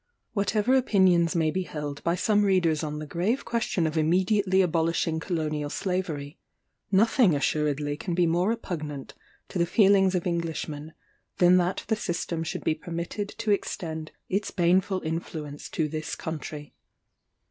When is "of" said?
3.85-3.99, 10.15-10.25